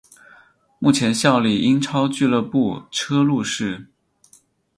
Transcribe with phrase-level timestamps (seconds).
[0.79, 3.85] 目前效力英超俱乐部车路士。